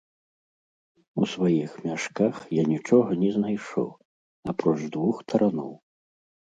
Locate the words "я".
2.61-2.65